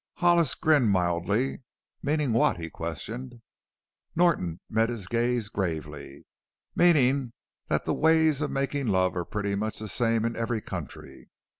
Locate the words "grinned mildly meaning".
0.55-2.33